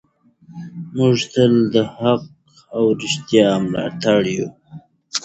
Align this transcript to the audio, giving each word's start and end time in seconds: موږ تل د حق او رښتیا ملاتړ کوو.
موږ 0.97 1.17
تل 1.33 1.53
د 1.73 1.75
حق 1.95 2.23
او 2.75 2.83
رښتیا 3.01 3.47
ملاتړ 3.69 4.21
کوو. 4.35 4.47